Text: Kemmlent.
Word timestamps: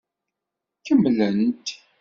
Kemmlent. 0.85 1.65